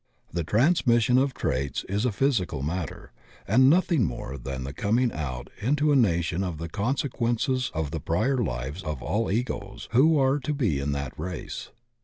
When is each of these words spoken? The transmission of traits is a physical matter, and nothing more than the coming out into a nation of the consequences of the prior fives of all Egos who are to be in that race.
The 0.33 0.43
transmission 0.43 1.19
of 1.19 1.35
traits 1.35 1.83
is 1.87 2.05
a 2.05 2.11
physical 2.11 2.63
matter, 2.63 3.11
and 3.47 3.69
nothing 3.69 4.03
more 4.03 4.35
than 4.35 4.63
the 4.63 4.73
coming 4.73 5.11
out 5.11 5.51
into 5.61 5.91
a 5.91 5.95
nation 5.95 6.43
of 6.43 6.57
the 6.57 6.69
consequences 6.69 7.69
of 7.75 7.91
the 7.91 7.99
prior 7.99 8.43
fives 8.43 8.81
of 8.81 9.03
all 9.03 9.31
Egos 9.31 9.87
who 9.91 10.17
are 10.17 10.39
to 10.39 10.55
be 10.55 10.79
in 10.79 10.93
that 10.93 11.13
race. 11.19 11.69